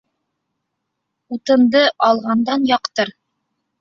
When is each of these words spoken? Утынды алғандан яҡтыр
Утынды 1.37 1.83
алғандан 2.09 2.67
яҡтыр 2.73 3.17